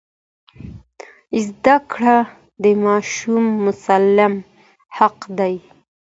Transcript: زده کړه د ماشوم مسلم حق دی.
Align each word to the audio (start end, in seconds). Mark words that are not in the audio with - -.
زده 1.45 1.75
کړه 1.91 2.17
د 2.63 2.65
ماشوم 2.85 3.43
مسلم 3.65 4.33
حق 4.97 5.17
دی. 5.39 5.55